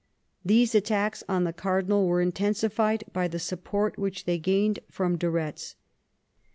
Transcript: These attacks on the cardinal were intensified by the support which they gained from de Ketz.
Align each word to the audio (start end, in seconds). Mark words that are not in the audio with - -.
These 0.43 0.73
attacks 0.73 1.23
on 1.29 1.43
the 1.43 1.53
cardinal 1.53 2.07
were 2.07 2.21
intensified 2.23 3.03
by 3.13 3.27
the 3.27 3.37
support 3.37 3.99
which 3.99 4.25
they 4.25 4.39
gained 4.39 4.79
from 4.89 5.15
de 5.15 5.27
Ketz. 5.27 5.75